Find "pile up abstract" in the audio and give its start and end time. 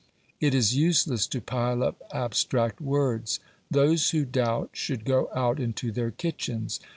1.41-2.81